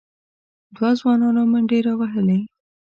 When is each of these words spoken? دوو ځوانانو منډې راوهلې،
دوو 0.75 0.89
ځوانانو 0.99 1.41
منډې 1.51 1.79
راوهلې، 1.87 2.39